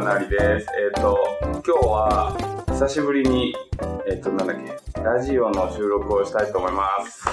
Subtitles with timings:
[0.00, 0.66] なりです。
[0.78, 2.34] えっ、と、今日は
[2.68, 3.54] 久しぶりに、
[4.08, 7.22] えっ、と、なんだっけ、ラジオの収録をしたいと思います。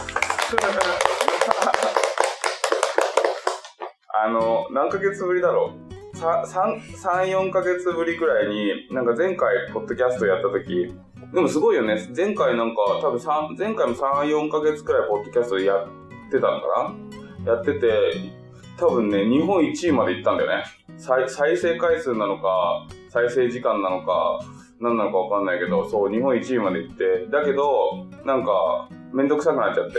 [4.13, 5.71] あの、何ヶ月ぶりだろ
[6.13, 6.17] う？
[6.17, 10.93] さ三三4ヶ月ぶりくらいに、なんか前回、ポッドキャストやった時、
[11.33, 12.09] でもすごいよね。
[12.15, 15.87] 前回なんか、多分三前回も3、4ヶ月くらいポッドキャストやっ
[16.31, 16.93] てたのか
[17.45, 17.53] な？
[17.53, 18.13] やってて、
[18.77, 20.63] 多分ね、日本1位まで行ったんだよね。
[20.97, 24.39] 再再生回数なのか、再生時間なのか、
[24.79, 29.95] 何なのかわかんないけど、そう、日本1位まで行って、だけど、なんか、めんどくさくなっちゃって、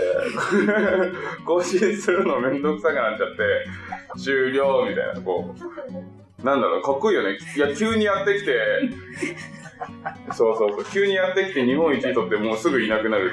[1.45, 3.67] 更新するのめんどくさくなっちゃって、
[4.17, 5.55] 終了みたいな、こ
[6.41, 7.37] う、なんだろう、かっこいいよね。
[7.57, 8.61] いや、急にやってきて、
[10.33, 10.71] そうそう。
[10.71, 13.33] そう、急にやってきて日本一位取ってもうすぐいなくなる。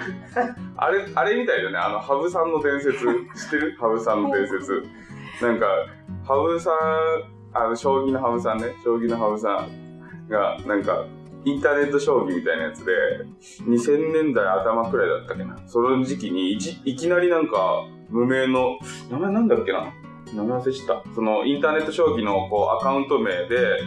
[0.78, 3.78] あれ、あれみたいだね、あの、羽生さんの伝説、知ってる？
[3.80, 4.84] 羽生さんの伝説。
[5.42, 5.68] なんか、
[6.24, 6.76] 羽生さん、
[7.54, 11.06] あの、将棋の羽生さんね、将棋の羽生さんが、なんか、
[11.46, 12.92] インターネット将棋みたいなやつで、
[13.64, 15.58] 2000年代頭くらいだったっけな。
[15.68, 18.80] その時期にい、いきなりなんか、無名の、
[19.12, 19.94] 名前なんだっけな
[20.34, 21.04] 名前忘れした。
[21.14, 23.80] その、インターネット将棋のこう、アカウント名で、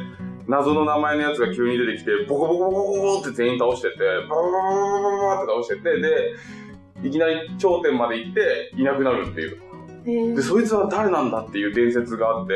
[0.47, 9.68] 謎の名前のやつが急に出てきて、ボコボコボコボコって全員倒してて、バババババババって倒してて、で、いきなり頂点まで行って、いなくなるっていう。
[10.05, 12.55] で、そいつは誰なんだっていう伝説があって、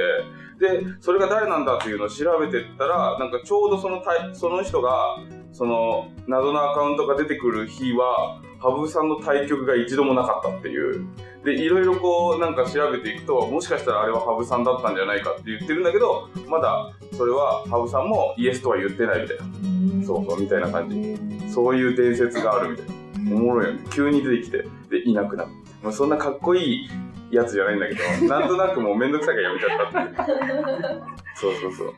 [0.58, 5.18] で、それが誰なんだっていうのを調べてったら、なんかちょうどその対その人が、
[5.52, 11.04] その謎のアカウントが出てくる日は、羽生さんの対局が一度もなかったっていう。
[11.44, 20.06] で、いろいろこう、なんか調べていくと、もしかしたらあれは羽生さんだったんじゃないかって言ってるんだけど、まだそれは羽生さんもイエスとは言ってないみたいな。
[20.06, 21.52] そうそう、みたいな感じ。
[21.52, 23.36] そういう伝説があるみたいな。
[23.36, 23.84] おもろいよね。
[23.90, 25.50] 急に出てきて、で、いなくなる。
[25.82, 26.88] まあ、そんなかっこいい
[27.32, 31.02] やつじゃないんだけど、 なんとなくもうめんどくさいからやめちゃったっていう。
[31.34, 31.94] そうそうそう。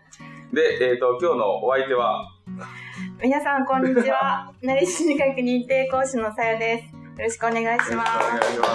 [0.54, 2.30] で、えっ、と、今日のお相手は、
[3.20, 4.52] 皆さんこんにちは。
[4.62, 6.84] なり心理学認定講師のさやです。
[6.84, 8.66] よろしくお願いしよろしくおま願いしま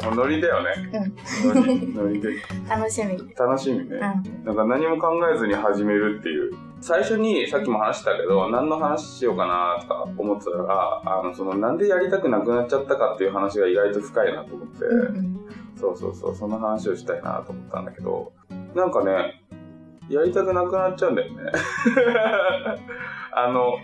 [0.00, 0.04] す。
[0.06, 1.16] もうノリだよね。
[1.24, 1.46] す。
[1.46, 2.28] ノリ、ノリで。
[2.28, 3.34] うん、楽しみ。
[3.36, 3.84] 楽しみね。
[3.84, 4.00] うん。
[4.44, 6.52] なんか何も考えずに始めるっていう。
[6.80, 15.35] 最初にさっきも話したけど、何の話しようかなとか思ってたら、あの、そのなんでやりたくなくなっちゃったかっていう話が意外と深いなと思って、うん
[15.78, 18.32] そうそうそう、その話をしたいなと思ったんだけど、
[18.74, 19.42] なんかね、
[20.08, 21.52] やりたくなくなっちゃうんだよね。
[23.32, 23.76] あの、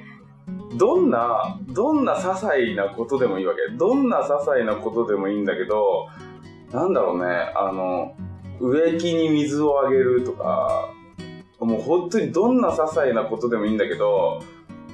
[0.76, 3.76] どんな、どんな些細なことでもいいわけ。
[3.76, 6.08] どんな些細なことでもいいんだけど、
[6.72, 8.14] なんだろうね、あの、
[8.60, 10.88] 植木に水をあげるとか、
[11.60, 14.40] もう本当にどんな些細なことでもいいんだけど、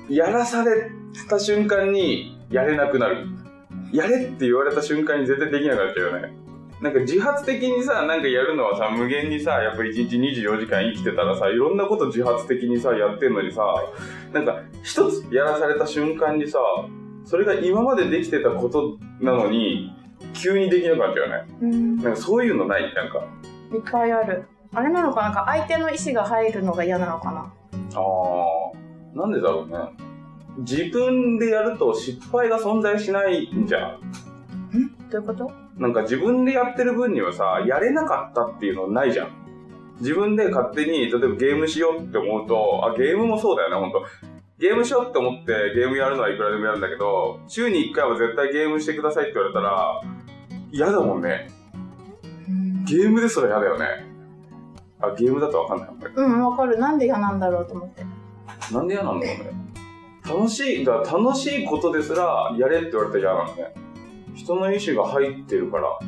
[0.09, 0.91] やらされ
[1.29, 3.27] た瞬間にやれなくなる。
[3.93, 6.33] やれって言われた瞬間に絶対できなくなっちゃうよね。
[6.81, 13.63] なんか自発的にさ、なんかやるのはさ、無限にさ、やっぱり1日24時間生きてたらさ、いろんなこと自発的にさ、やってんのにさ、
[14.33, 16.59] なんか一つやらされた瞬間にさ、
[17.25, 19.93] それが今までできてたことなのに、
[20.35, 21.45] 急にできなくなっちゃうよね。
[21.63, 21.97] うん。
[21.97, 22.95] なんかそういうのない？
[22.95, 23.25] なんか。
[23.73, 24.45] いっぱいある。
[24.73, 25.29] あれなのかな？
[25.29, 27.53] なんか相手の意思が入るのが嫌なのかな？
[27.95, 28.01] あ
[29.15, 29.79] あ、なんでだろうね。
[30.59, 34.01] 自分でやると失敗が存在しないんじゃん？
[35.11, 35.51] どういうこと？
[35.79, 39.29] なんか自分でやってる分にはさ、やれなかったっていうのないじゃん。
[40.01, 44.05] 自分で勝手に、例えばゲームしようって思うと、あ、ゲームもそうだよね、ほんと。
[44.59, 50.01] ゲームしようって思ってゲームやるのはいくらでもやるんだけど、週に1回は絶対ゲームしてくださいって言われたら、
[50.73, 51.49] 嫌だもんね。
[52.49, 53.87] うんゲームですら嫌だよね。
[55.01, 55.89] あ、ゲームだとわかんない。
[55.89, 56.79] あんまりうん、わかる。
[56.79, 58.05] なんで嫌なんだろうと思って。
[58.73, 59.53] なんで嫌なんだろうね。
[60.29, 63.75] 楽しい、だから楽しいことですら、やれって言われたら嫌なのね。
[64.39, 65.99] 人の意志が入ってるから。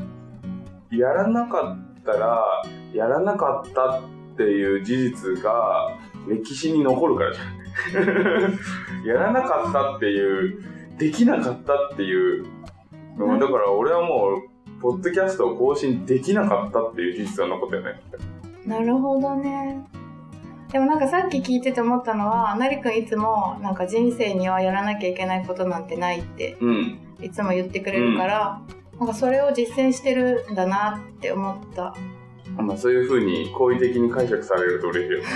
[0.97, 2.63] やらなかったら、
[2.95, 4.03] やらなかったっ
[4.37, 4.99] ていう事
[5.35, 5.97] 実が
[6.29, 9.07] 歴史に残るからじゃん。
[9.07, 10.63] やらなかったっていう、
[10.97, 12.45] できなかったっていう。
[13.19, 18.01] だから俺はもう、ポッドキャストを更新できなかったっていう事実が残ったよね。
[18.65, 19.85] なるほどね。
[20.73, 27.10] でもなんかさっき聞いてて思ったのは、なりくんいつもなんか人生にはやらなきゃいけないことなんてないってうん。
[27.23, 28.61] いつも言ってくれるから、
[28.99, 31.95] なんかそれを実践してるんだなって思った。
[32.59, 35.27] まあそういう風に好意的に解釈されると嬉しいよね。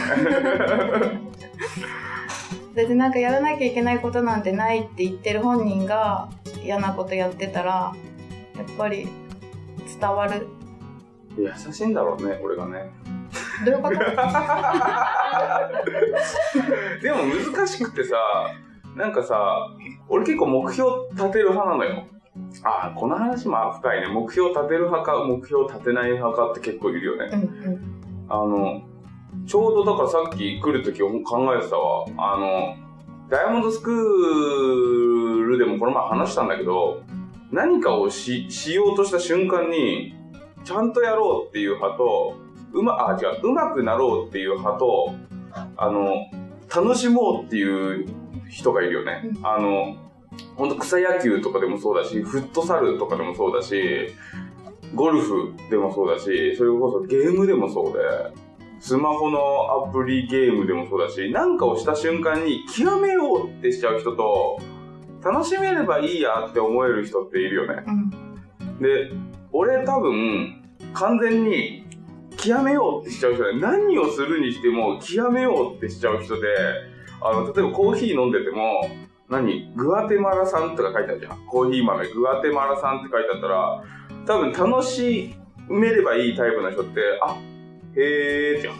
[2.74, 6.28] だってなんかやらなきゃいけないことなんてないって言ってる本人が
[6.64, 7.92] 嫌なことやってたら、
[8.56, 9.08] やっぱり
[10.00, 10.48] 伝わる。
[11.38, 12.90] 優しいんだろうね、俺がね。
[13.64, 13.94] どういうこと？
[17.02, 17.18] でも
[17.54, 18.16] 難しくてさ、
[18.96, 19.36] なんかさ、
[20.08, 22.06] 俺結構目標立てる派なのよ。
[22.62, 24.08] ああ、この話も深いね。
[24.08, 27.30] 目標立てる派か、目標立てない派かって結構いるよね。
[27.32, 28.26] うんうん。
[28.28, 28.82] あの、
[29.46, 32.06] ちょうどだからさっき来るとき考えてたわ。
[32.16, 32.76] あの、
[33.28, 37.02] ダイヤモンドスクールでもこの前話したんだけど、
[37.50, 40.14] 何かをし、しようとした瞬間に、
[40.64, 42.36] ちゃんとやろうっていう派と、
[42.72, 45.14] うま、あ、違う、うまくなろうっていう派と、
[45.76, 46.26] あの、
[46.74, 48.06] 楽しもうっていう
[48.48, 49.22] 人がいるよね。
[49.36, 49.96] うんあの、
[50.56, 54.10] ほんと草野球とかでもそうだし、フットサルとかでもそうだし、
[54.94, 57.98] ゴルフでもそうだし、それこそゲームでもそうで、
[58.80, 59.38] スマホの
[59.88, 64.58] アプリゲームでもそうだし、なんかをした瞬間に極めようってしちゃう人と、
[65.24, 67.82] 楽しめればいいやって思える人っているよね。
[67.86, 68.10] うん。
[68.80, 69.10] で、
[69.52, 71.86] 俺多分、完全に、
[72.36, 76.48] 極めようってしちゃう人で、何をするにしても、極めようってしちゃう人で、
[77.20, 78.88] あの、例えばコーヒー飲んでても、
[79.28, 79.72] 何？
[79.74, 81.46] グアテマラ産とか書いてあるじゃん。
[81.46, 83.84] コーヒー豆、グアテマラ産って書いてあったら、
[84.26, 85.34] 多分楽し
[85.68, 87.36] めればいいタイプの人って、あ、
[87.96, 88.74] へーじゃん。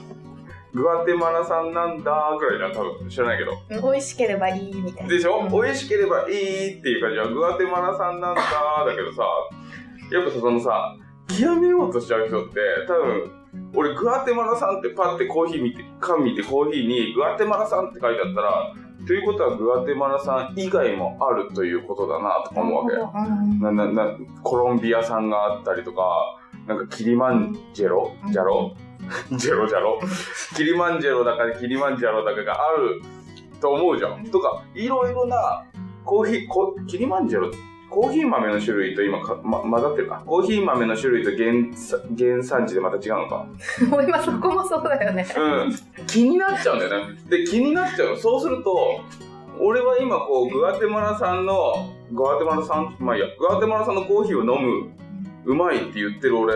[0.75, 3.08] グアテマラ産なんだぐらいじゃん、多分。
[3.08, 3.52] 知らないけど。
[3.90, 5.08] 美味しければいいみたいな。
[5.08, 8.42] でしょ、うん美味しければいいっていう感じは、グアテマラ産なんだ
[8.86, 9.22] だけどさ、
[10.10, 10.96] やっぱさ、そのさ、
[11.29, 11.93] 極めよう。
[11.93, 12.55] としちゃう人って、
[12.87, 13.31] 多分、
[13.75, 18.75] 俺、グアテマラ産ってパッてコーヒー見て、缶見てコーヒーに、グアテマラ産って書いてあったら、
[19.06, 22.97] ということはグアテマラ産以外もあるということだなとか思うわけ。
[22.97, 23.61] うん。
[23.61, 26.03] な、な、な、コロンビア産があったりとか、
[26.67, 28.75] なんかキリマンジェロジャロ？
[29.37, 30.00] ジェロジャロ？
[30.56, 33.03] キリマンジェロだかキリマンジャロだかがある
[33.61, 34.25] と思うじゃん。
[34.25, 35.65] とか、いろいろな
[36.05, 37.50] コーヒー、こキリマンジェロ
[37.94, 40.20] コーヒー豆の種類と今か、ま、混ざってるか。
[40.26, 43.46] コーヒー豆の種類と原さ原産地でまた違うのか。
[43.88, 45.25] もう今そこもそうだよね。
[45.37, 46.06] うん。
[46.08, 47.14] 気になっちゃうんだよね。
[47.29, 48.17] で、気になっちゃうの。
[48.17, 49.00] そうすると、
[49.61, 54.91] 俺は今こう、グアテマラ産の、グアテマラ産、まあいいや、グアテマラ産のコーヒーを飲む、
[55.44, 56.55] うまいって言ってる俺、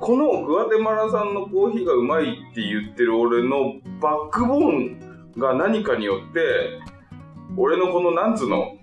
[0.00, 6.40] このグアテマラ産のコーヒーがうまいって言ってる俺のバックボーンが何かによって、
[7.56, 8.76] 俺のこの、なんつうの、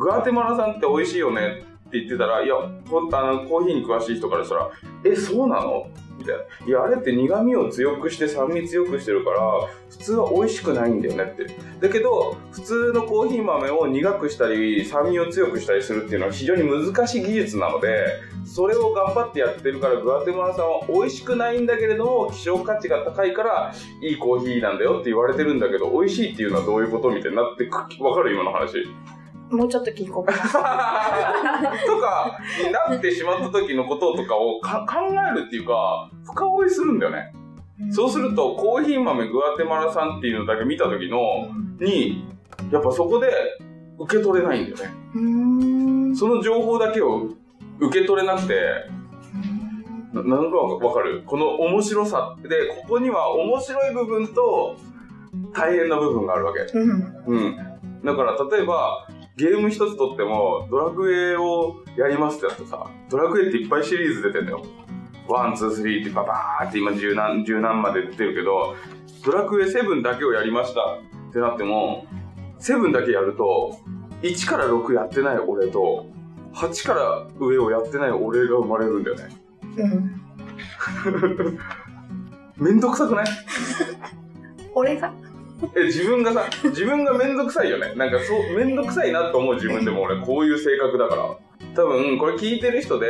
[0.00, 2.54] グアテマラ産って美味しいよねって言ってたら、いや、
[2.88, 4.70] ほんあの、コーヒーに詳しい人からしたら、
[5.04, 5.88] え、そうなの？
[6.18, 6.66] みたいな。
[6.66, 9.40] いや、あれって苦味を強くして酸味強くしてるから、
[9.90, 11.54] 普通は美味しくないんだよねって。
[11.80, 18.06] だけど、普通のコーヒー豆を苦くしたり、酸味を強くしたりするっていうのは非常に難しい技術なので、
[18.46, 27.10] それを頑張ってやってるから、グアテマラ産は美味しくないんだけれども、希少価値が高いから、いいコーヒーなんだよって言われてるんだけど、美味しいっていうのはどういうこと？
[27.10, 28.32] みたいになってく、わかる？
[28.32, 28.86] 今の話。
[29.50, 30.42] もうちょっと聞こうかな。
[31.86, 37.32] とかになってしまった時のこととかをか考えるっていうか、深追いするんだよね。
[37.90, 41.48] そうすると、コーヒー豆グアテマラ産っていうのだけ見た時の、
[41.80, 42.24] に、
[42.70, 43.30] やっぱそこで
[43.98, 44.94] 受け取れないんだよね。
[45.14, 45.20] う
[46.10, 46.14] ん。
[46.14, 47.28] その情報だけを
[47.80, 48.54] 受け取れなくて、
[50.12, 51.22] ななんかわかる？
[51.24, 54.76] この面白さで、ここには面白い部分と
[55.54, 56.60] 大変な部分があるわけ。
[56.60, 57.14] うん。
[57.26, 57.56] うん。
[58.04, 59.06] だから例えば、
[59.40, 64.62] ゲーム一つとっても、ドラクエをやりますってやってさ、ドラクエっていっぱいシリーズ出てんだよ。
[65.28, 68.74] one、two、three ってババーって今十何、十何まで出てるけど、
[69.24, 70.80] ドラクエ7だけをやりました
[71.28, 72.06] ってなっても、
[72.58, 73.78] 7だけやると、
[74.22, 76.06] 1から6やってない俺と、
[76.54, 79.28] 8から上をやってない俺が生まれるんだよね。
[79.78, 80.20] うん。
[82.66, 83.26] めんどくさくない？
[84.74, 85.12] 俺が？
[85.76, 87.94] え、自分がさ、自分がめんどくさいよね。
[87.94, 91.36] なんかそう、めんどくさいなと思う自分でも俺、こういう性格だから。
[91.74, 93.06] 多分、これ聞いてる人で、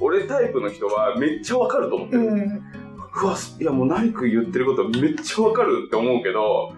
[0.00, 2.22] 俺タイプの人はめっちゃわかると思ってる。
[2.22, 2.38] うん。
[2.38, 6.74] うわ、いやもうナイク言ってることめっちゃわかるって思うけど、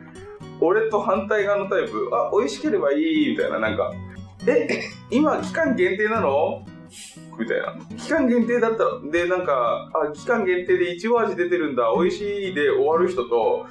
[0.61, 3.93] 俺と反対側のタイプ、あ、美味しければいい、みたいな、なんか、
[4.47, 4.69] え、
[5.11, 6.65] 今期間限定なの？
[7.39, 7.77] みたいな。
[7.97, 13.67] 期間限定だったら、で、なんか、あ、期間限定でいちご味出てるんだ、美味しいで終わる人と、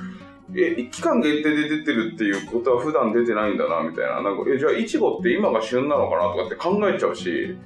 [0.56, 4.22] え、期間限定で出てるっていうことは普段出てないんだな、みたいな。
[4.22, 7.58] なんか、え、じゃあいちごって今が旬なのかなとかって考えちゃうし、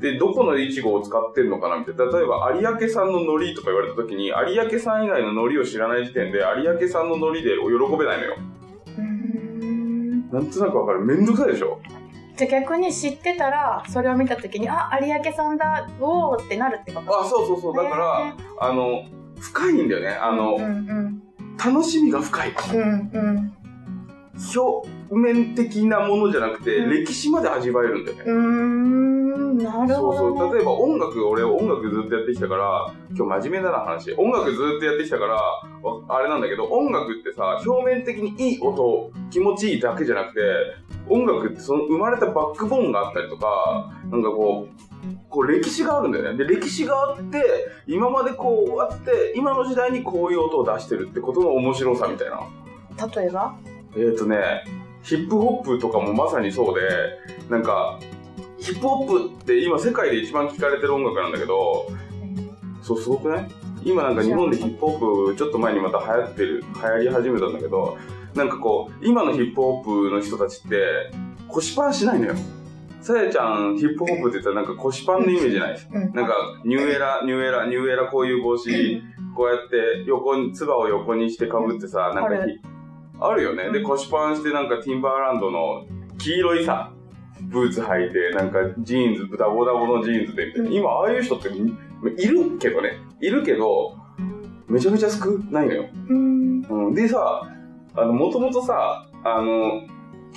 [0.00, 2.04] で、どこのイチゴを使ってるのかなみたいな。
[2.04, 4.34] 例えば、有明産の海苔とか言われた時に、有
[4.72, 8.36] 明産以外の海苔を知らない時点で、有明産の海苔で喜べないのよ。
[8.98, 10.30] うん。
[10.30, 11.00] なんとなくわかる。
[11.04, 11.80] めんどくさいでしょ？
[12.36, 17.20] じゃあ逆に知ってたら、それを見たときに、あ、有明さんだ、おーってなるってこと？
[17.20, 17.76] あ、そうそうそう。
[17.76, 19.02] だから、あの、
[19.40, 20.10] 深いんだよね。
[20.10, 21.07] あの、うんうん
[21.58, 22.54] 楽しみが深い。
[22.72, 23.10] うん。
[23.12, 23.58] うん
[24.56, 28.24] 表面的なものじゃなくて、うん歴史まで味わえるんだよね。
[28.26, 28.36] うん。
[28.36, 30.38] うーん、なるそうほど、ね。
[30.38, 30.54] そう。
[30.56, 34.12] 例えば音楽、俺音楽ずっとやってきたから、今日真面目だな話。
[34.14, 35.60] 音楽ずっとやってきたから、わ
[36.08, 40.40] あれなんだけど、音楽ってさ、表面的にいい音、気持ちいいだけじゃなくて、
[41.08, 44.78] 音楽ってその生まれたバックボーンがあったりとか、なんかこう、
[45.30, 46.36] こう歴史があるんだよね。
[46.36, 47.42] で、歴史があって、
[47.86, 52.40] 今までこうあって、今の時代にこういう音を出してるってことの面白さみたいな。
[53.14, 53.54] 例えば？
[53.94, 54.64] えっ、ー、とね、
[55.02, 56.88] ヒップホップとかもまさにそうで、
[57.48, 57.98] なんか、
[58.58, 61.88] ヒップホップって今世界で一番聴かれてる音楽なんだけど、
[62.82, 63.48] そう、すごくない？
[63.84, 67.96] 今なんか日本でヒップホップちょっと前にまた流行ってる、流行り始めたんだけど、
[68.34, 71.10] なんかこう、今のヒップホップの人たちって
[71.46, 72.34] 腰パンしないのよ。
[73.00, 75.78] さやちゃんヒップホップって言ったらなんか腰パンのイメージない？
[75.92, 76.12] うん。
[76.12, 78.68] なんか、 New Era、New Era、New Era こういう帽子、
[79.36, 82.30] こうやって横に、つばを横にしてかぶってさ、なんか
[83.20, 83.70] あるよね。
[83.72, 85.86] で、腰パンしてなんか Timberland の
[86.18, 86.92] 黄色いさ、
[87.42, 90.52] ブーツ履いて、なんかジーンズ、ダボダボのジーンズで。
[90.70, 91.76] 今、ああいう人ってみ
[92.16, 92.98] いるけどね。
[93.20, 93.96] いるけど、
[94.68, 95.88] めちゃめちゃ少ないのよ。
[96.08, 97.42] うんうん、でさ、
[97.94, 99.82] あの、もともとさ、あの、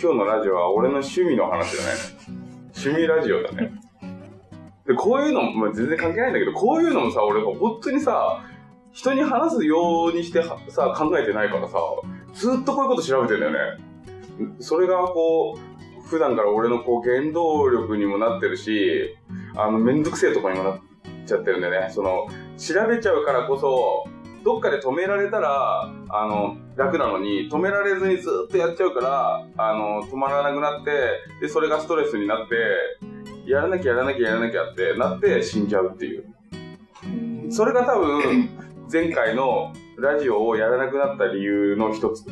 [0.01, 1.89] 今日のラジオは俺の趣味の話だね。
[2.75, 3.71] 趣味ラジオだね。
[4.87, 8.43] で、こういうのも、まあ、全然関係ないんだけど、こういうのもさ、俺本当にさ、
[8.91, 11.77] 人に話すようにしてはさ、考えてないからさ、
[12.33, 13.83] ずっとこういうこと調べてんだよね。
[14.59, 19.15] それがこう、普段から俺のこう原動力にもなってるし、
[19.55, 20.79] あの、めんどくせえとこにもなっ
[21.25, 21.89] ちゃってるんだよね。
[21.89, 24.05] その、調べちゃうからこそ、
[24.43, 30.91] どっかで止められたら、あの、楽なのに、止められずにずっとやっちゃうから、あの、止まらなくなって、
[31.39, 32.55] で、それがストレスになって、
[33.45, 36.25] やらなきゃやらなきゃやらなきゃってなって死んじゃうっていう。
[37.51, 38.49] それが多分、
[38.91, 42.25] 前回のラジオをやらなくなった理由の一つ。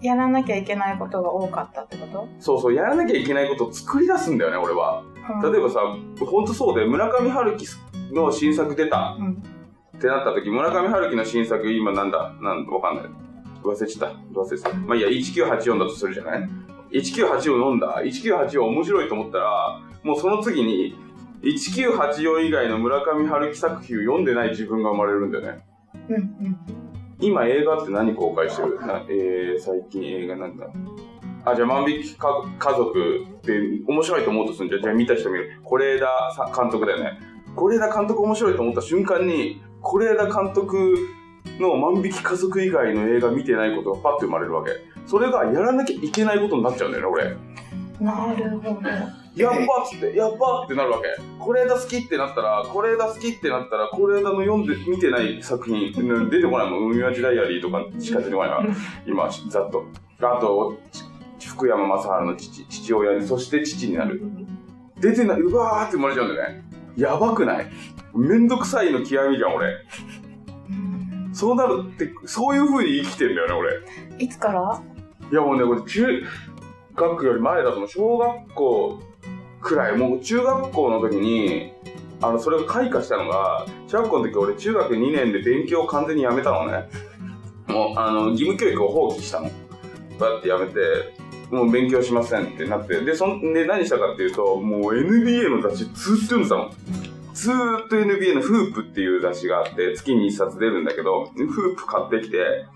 [0.00, 2.28] やらなきゃいけないことが多かったってこと？
[2.38, 5.02] そうそう、やらなきゃいけないことを作り出すんだよね、俺は。
[5.42, 5.80] 例えばさ、
[6.24, 7.66] ほんとそうで、村上春樹
[8.12, 9.42] の新作出たうん
[9.96, 13.04] ってなった時、村上春樹の新作、今なんだ、なんわかんない。
[13.62, 14.40] 忘れちゃった。
[14.40, 14.78] 忘れちゃった。
[14.78, 16.48] まあいいや、1984だとするじゃない
[16.92, 20.96] ?1984 飲んだ？1984面白いと思ったら、もうその次に、
[21.42, 25.64] 1984以外の村上春樹作品を読んでない自分が生まれるんだよね。
[26.08, 26.58] うんうん
[27.20, 28.84] 今映画って何公開してる？
[28.84, 30.66] な、えー、最近映画なんだ
[31.44, 33.52] あ、じゃあ万引き家家族って
[33.86, 34.82] 面白いと思うとするんじゃん。
[34.82, 35.60] じゃあ見た人見る。
[35.62, 37.18] 是枝さ監督だよね。
[37.56, 40.96] 是枝監督面白いと思った瞬間に、是枝監督
[41.60, 44.72] の万引き家族以外の映画見てないことがパッと生まれるわけ。
[45.06, 47.36] それがやらなきゃいけないことになっちゃうんだよね、
[48.00, 48.04] 俺。
[48.04, 48.80] なるほど
[49.36, 51.08] やっばっつって、やっばってなるわけ。
[51.18, 56.92] 是枝好きってなったら、是枝好きってなったら、是枝の読んで、見てない作品、うん出てこないもん。
[56.92, 58.64] 海町ダイアリーとかしか出てこないわ。
[59.06, 59.86] 今、ざっと。
[60.20, 60.78] あと、
[61.38, 64.22] ち福山雅治の父、父親に、そして父になる。
[65.00, 66.64] 出てない、うわーって生まれちゃうんだよね。
[66.96, 67.66] やばくない？
[68.14, 69.66] めんどくさいの極みじゃん、俺。
[70.68, 74.24] うんそうなるって、そういう風に生きてんだよね、俺。
[74.24, 74.80] いつから？
[75.32, 76.22] いやもうね、これ中
[76.94, 77.88] 学より前だと思う。
[77.88, 79.02] 小学校
[79.64, 81.72] くらい、もう中学校の時に、
[82.20, 86.88] あの、それが開花したのが、小学校の時俺中学2年で勉強を完全にやめたのね。
[87.66, 89.50] もう、あの、義務教育を放棄したの。
[90.20, 90.80] だってやめて、
[91.50, 93.00] もう勉強しませんってなって。
[93.00, 96.70] で、そんで何したかっていうと、もう NBA の雑誌ずっと読んでたの。
[97.32, 102.66] ずーっと NBA のフープっていう雑誌があって、月に1冊出るんだけど、フープ買ってきて、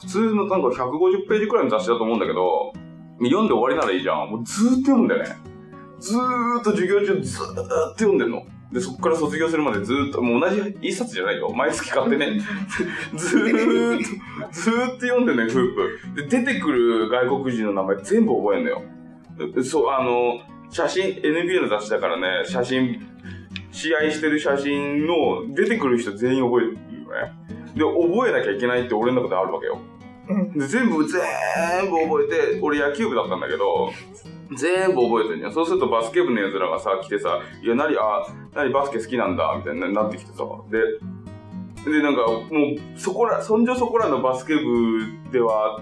[0.00, 2.72] 普通のなんか150ページくらいの雑誌だと思うんだけど、
[3.20, 4.30] 読んで終わりならいいじゃん。
[4.30, 5.36] もうずーっと読むんだよね。
[6.02, 7.64] ずーっと授業中ずーっと
[7.98, 8.44] 読んでんの。
[8.72, 11.50] で、そこから卒業するまでずーっと、もう同じ一冊じゃないよ。
[11.50, 12.40] 毎月買ってね。
[13.14, 16.28] ずーっと、ずーっと読んでんのよ、フープ。
[16.28, 18.82] で、出てくる外国人の名前全部覚えんのよ。
[19.54, 20.40] でそう、あの、
[20.70, 23.06] 写真、NBA の雑誌だからね、写真、
[23.70, 26.80] 試合してる写真の出てくる人全員覚えるよね。
[27.76, 29.78] で、覚えなきゃいけないって俺の中であるわけよ。
[30.28, 31.20] うんで全部全
[31.90, 33.90] 部覚えて俺野球部だったんだけど
[34.56, 40.44] 全部覚えてんじゃんそうするとバスケ部のやつらがさ来てさ「いや何あ何バスケ好きなんだ」みたいになってきてさ。
[40.70, 40.78] で
[41.84, 42.48] でなんかもう
[42.96, 45.80] そこらそんじょそこらのバスケ部では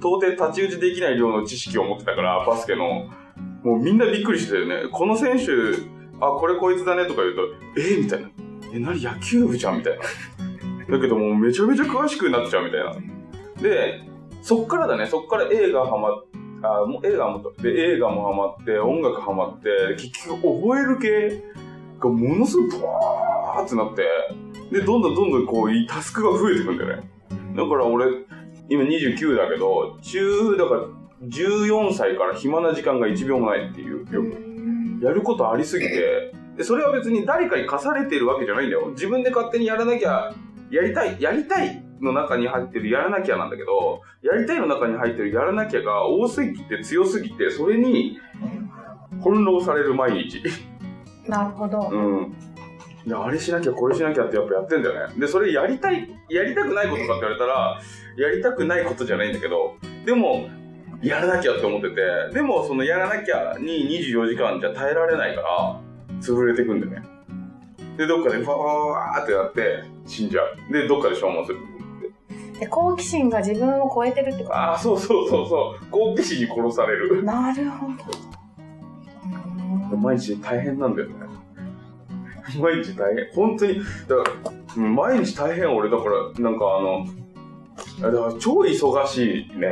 [0.00, 3.08] 到底太刀打ちできない量の知識を持ってたからバスケの。
[3.62, 4.88] もうみんなびっくりしてたよね。
[4.90, 5.44] この選手
[6.20, 7.42] あこれこいつだねとか言うと
[7.78, 8.28] 「えみたいな
[8.72, 10.02] 「え何野球部じゃん」みたいな。
[10.88, 12.94] だけどもうめちゃめちゃ詳しくなっちゃうみたいな。
[13.60, 14.00] で、
[14.42, 16.25] そっからだね、そっから映画ハマっ
[16.62, 21.42] あもう映画もっで映画もハマって音楽ハマって結局覚える系
[22.00, 24.04] がものすごいブワーってなって
[24.70, 27.10] でどんどんどんどんこういタスクが増えてくんだよね。
[27.54, 28.06] だから俺
[28.68, 30.80] 今29だけど中だから
[31.22, 34.06] 14歳から暇な時間が1秒もないっていう。
[35.02, 38.88] やることありすぎてでそれは別に誰かに課されてるわけじゃないんだよ。
[38.90, 40.32] 自分で勝手にやらなきゃ
[40.70, 48.18] やりたいやりたいの中に入ってるやらなきゃなんだけど、やりたいの中に入ってるやらなきゃが多すぎて強すぎて、それに
[49.22, 50.42] 翻弄される毎日。
[51.26, 51.88] なるほど。
[51.90, 52.34] うん。
[53.06, 55.14] で、あれしなきゃこれしなきゃってやっぱやってんだよね。
[55.18, 57.80] で、それやりたい、やりたくないことかって言われたら、
[58.16, 60.48] やりたくないことじゃないんだけど、でも、
[61.02, 61.96] やらなきゃって思ってて、
[62.32, 65.80] でもそのやらなきゃに24時間じゃ耐えられないから、
[66.20, 67.06] 潰れてくんだよね。
[67.96, 70.72] で、どっかでファーってなって死んじゃう。
[70.72, 71.58] で、どっかで消耗する。
[72.60, 75.86] で好奇心が自分を超えてるってこああ、そうそうそうそう。
[75.90, 77.22] 好奇心に殺されとる。
[77.24, 77.86] なるほ
[79.90, 79.96] ど。
[79.96, 81.14] 毎日大変なんだよね。
[82.60, 83.26] 毎日大変。
[83.34, 86.10] 本当に、だから、うん毎日大変俺だから、
[86.42, 87.06] なんかあの、
[88.08, 89.68] あだから超忙しいね。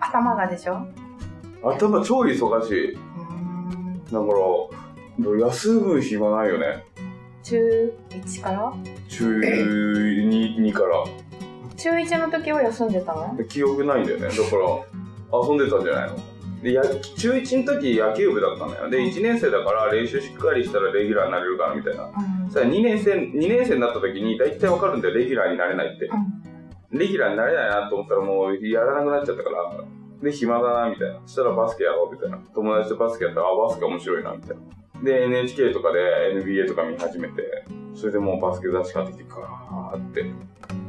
[0.00, 0.86] 頭がでしょ？
[1.62, 2.98] 頭超忙しい。
[4.12, 6.84] だから、休む暇ないよね。
[7.42, 8.72] 中1から？
[9.08, 11.04] 中 2, 2から。
[11.82, 13.36] 中1の時は休んでたの？
[13.36, 14.28] で記憶ないんだよね。
[14.28, 16.16] だから、遊んでたんじゃないの？
[16.62, 16.82] でや
[17.16, 18.88] 中1の時野球部だったのよ。
[18.88, 22.04] で、1年生だから練習しっかりしたらレギュラーになれるからみたいな。
[22.04, 22.08] う
[22.48, 26.08] んさあ2年生、2年生になった時に大体わかるんだよ、レギュラーになれないって。
[26.90, 29.84] レギュラーになれないなと思ったらもうやらなくなっちゃったから、
[30.22, 31.20] で、暇だな、みたいな。
[31.26, 32.38] そしたらバスケやろう、みたいな。
[32.54, 35.02] 友達とバスケやったら、あ、バスケ面白いな、みたいな。
[35.02, 35.98] で、NHK とかで
[36.44, 40.26] NBA とか見始めて、それでもうバスケ雑誌買ってきて、ガーって。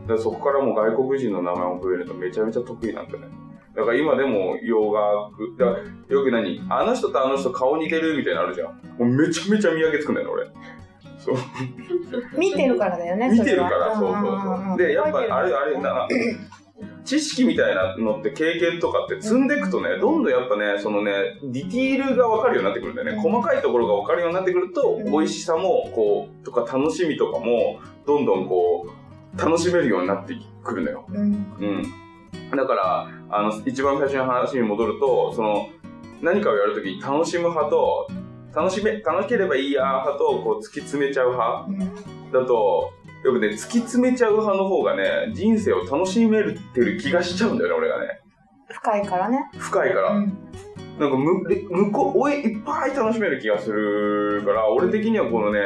[0.07, 3.27] でそこからもう外国人の名前を覚えるとめちゃめちゃ得意なんだよね。
[3.75, 5.65] だから今でも洋楽、だ
[6.13, 6.61] よく何？
[6.69, 8.67] あの人とあの人顔似てるみたいなのあるじゃん。
[8.67, 10.47] もうめちゃめちゃ見分けつくんだよね、俺。
[11.17, 11.35] そう。
[12.37, 14.23] 見てるからだよね見てるから、そうそう
[14.67, 14.77] そう。
[14.77, 16.07] で、やっぱあれ、あれ、な、
[17.05, 21.11] 知識みたいなのって経験とかって積んでいくとね、どんどんやっぱね、そのね、
[21.43, 23.21] ディティールが分かるようになってくるんだよね。
[23.21, 28.91] 細かいところが分かるようになってくると、うん美味しさも、こう、とか楽しみとかも、どんどんこう、
[29.37, 31.05] 楽しめるようになってくるんだよ。
[31.09, 31.83] うんうん。
[32.55, 35.69] だから、あの、一番最初の話に戻ると、その、
[36.21, 38.07] 何かをやるときに楽しむ派と、
[38.55, 41.79] 楽しめ、楽しければいいや派と、こう、突き詰めちゃう派うん
[42.31, 42.91] だと、
[43.25, 48.19] やっぱね、突き詰めちゃう派の方がね、人生を楽しめるってる気がしちゃうんだよね、俺がね。
[48.69, 50.09] 深いからね深いから。
[50.11, 50.37] うん
[50.99, 55.59] なんかむ、で向こう、おい、いっぱい楽しめる気がするから、俺的にはこのね、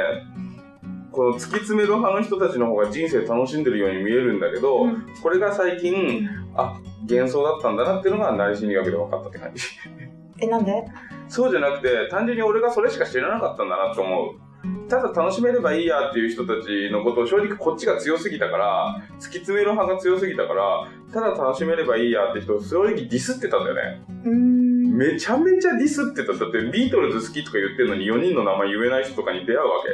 [1.18, 9.64] この突き詰める派の人たちの方が人生楽しんでるように見えるんだけど、うんこれが最近、あ、幻想だったんだなっていうのが、内心理学で分かったって感じ。
[10.40, 10.86] えなんで？
[11.28, 14.88] そうじゃなくて、単純に俺がそれしか知らなかったんだなと思う。
[14.88, 24.02] ただ楽しめればいいやっていう人たちのことを正直こっちが強すぎたから、突き詰める派が強すぎたから、ただ楽しめればいいやって人を正直ディスってたんだよね。
[24.24, 26.34] うーんめちゃめちゃディスってた。
[26.34, 29.90] だってビートルズ好きとか言ってるのに4人の名前言えない人とかに出会うわけ。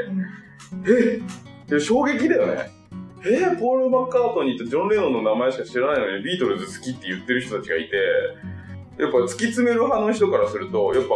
[0.88, 1.21] え
[1.69, 2.71] で衝撃だよね。
[3.26, 3.56] え？
[3.58, 7.95] ポール・マッカートニーとジョン・レノンの名前しか知らないのにビートルズ好きって言ってる人たちがいて、
[8.99, 11.15] やっぱ突き詰める派の人からすると、やっぱ、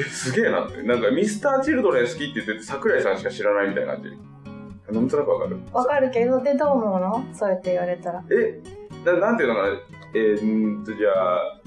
[0.00, 0.82] え、すげえなって。
[0.82, 4.10] なんかミスター・チルドレン好きって言ってて桜井さんしか知らないみたいな感じ。
[4.92, 5.58] なんとなくわかる？
[5.72, 7.24] わかるけどでどう思うの？
[7.34, 8.60] そうやって言われたらえ、
[9.04, 9.68] ななんていうのかな、
[10.14, 11.60] えー、んーと、じゃあ、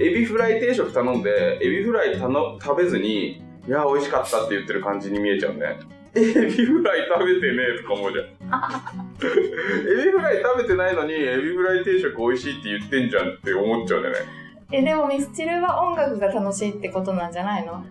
[0.00, 5.78] エビフライ定食頼んで、エビフライたの食べずに、いや、美味しかったって言ってる感じに見えちゃうね。
[6.14, 8.24] エビフライ食べてねえとか思うじゃん。
[9.20, 14.20] エビフライ食べてないのに、エビフライ定食美味しいって言ってんじゃんって思っちゃうんだよね。
[14.72, 17.84] えでもミスチルは音楽が楽しいってことなんじゃないの？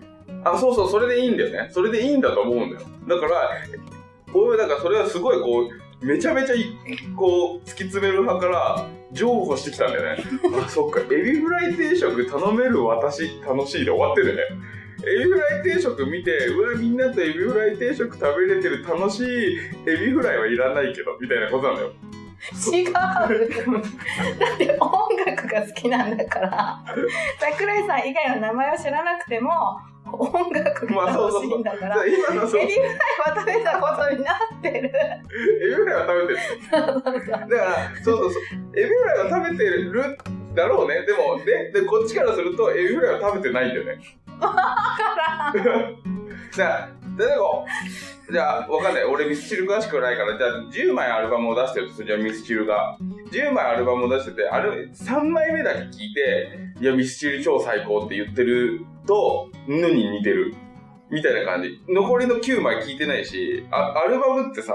[0.43, 1.69] あ、そうそう、それでいいんだよね。
[1.71, 2.81] それでいいんだと思うんだよ。
[3.07, 3.49] だから、
[4.33, 5.69] 俺はだからそれはすごいこ
[6.01, 6.65] う、めちゃめちゃい
[7.15, 10.23] こう、突き詰める派から、譲歩してきたんだよね。
[10.65, 14.41] あ、そっか、エビフライ定食頼める私、楽しいで終わってるね。
[15.03, 21.91] エビフライ定食見て、うわ、みんなとエビフライ定食食べれてる楽しいエビフライはいらないけど、みたいなことなんだよ。
[22.71, 22.93] 違う。
[22.93, 23.27] だ
[24.53, 24.91] って音
[25.25, 26.83] 楽が好きなんだから。
[27.39, 29.51] 桜井さん以外の名前を知らなくても
[30.11, 34.91] 音楽が楽しいんだから、だから今のそう、エエビフライは食べたことになってる。
[35.69, 37.31] ビフライは食べてる。
[37.31, 38.43] だから、そうそうそう、
[38.79, 40.17] エビフライは食べてる
[40.55, 41.05] だろうね。
[41.05, 43.99] でも、で、でこっちからすると、エビフライは食べてないんだよね。
[44.27, 44.49] だか
[45.53, 45.91] ら
[46.51, 47.65] じゃあ、例えば、
[48.31, 49.03] じゃあ、わかんない。
[49.03, 52.97] 俺ミスチル詳しくないから、じゃあ、10枚アルバムを出してるとじゃあ、ミスチルが。
[53.31, 60.55] 10枚アルバムを出してて、あれ、3枚目だけ聞いて、いや、ミスチル超最高って言ってると、ぬに似てる。
[61.09, 61.79] みたいな感じ。
[61.87, 64.73] 残りの9枚聞いてないし、あアルバムってさ、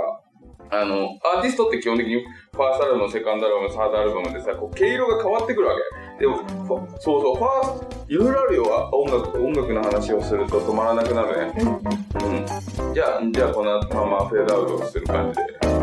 [0.70, 5.74] あの、アーティストって基本的にファーストアルバム、セカンドアルバム、サードアルバムでさ、こう、毛色が変わってくるわ
[6.18, 6.20] け。
[6.20, 6.38] でも、
[7.00, 11.54] そうそう、ファースト、いろいろあるよ、音楽、音楽の話をすると止まらなくなるね。
[11.60, 12.94] うんうん。
[12.94, 15.79] じゃあ、じゃあこのままフェードアウトする感じで。